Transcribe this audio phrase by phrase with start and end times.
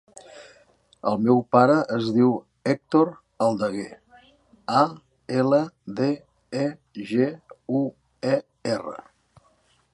[1.09, 2.31] El meu pare es diu
[2.71, 3.11] Hèctor
[3.49, 3.91] Aldeguer:
[4.81, 4.83] a,
[5.43, 5.61] ela,
[6.01, 6.11] de,
[6.65, 6.67] e,
[7.13, 7.31] ge,
[7.81, 7.83] u,
[8.37, 8.37] e,
[8.77, 9.01] erra.